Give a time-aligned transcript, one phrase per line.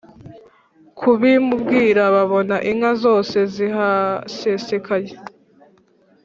[0.99, 5.13] kubimubwira babona inka zose zirahasesekaye